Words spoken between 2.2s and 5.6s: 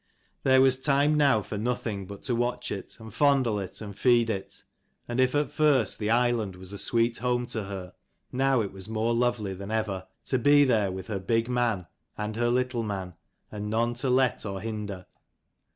to watch it, and fondle it, and feed it: and if at